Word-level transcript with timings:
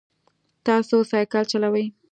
تاسو 0.65 0.95
سایکل 1.11 1.43
چلوئ؟ 1.51 1.85